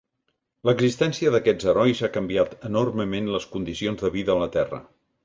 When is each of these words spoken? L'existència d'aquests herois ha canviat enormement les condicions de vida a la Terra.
L'existència 0.67 1.33
d'aquests 1.35 1.69
herois 1.73 2.01
ha 2.07 2.09
canviat 2.15 2.55
enormement 2.71 3.29
les 3.37 3.47
condicions 3.57 4.03
de 4.07 4.11
vida 4.17 4.35
a 4.37 4.39
la 4.47 4.49
Terra. 4.57 4.81